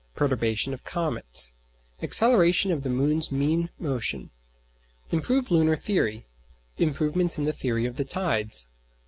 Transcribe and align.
Perturbations 0.15 0.73
of 0.73 0.83
comets. 0.83 1.53
Acceleration 2.01 2.71
of 2.71 2.81
the 2.81 2.89
moon's 2.89 3.31
mean 3.31 3.69
motion. 3.77 4.31
Improved 5.11 5.51
lunar 5.51 5.75
theory. 5.75 6.25
Improvements 6.79 7.37
in 7.37 7.45
the 7.45 7.53
theory 7.53 7.85
of 7.85 7.97
the 7.97 8.05
tides. 8.05 8.69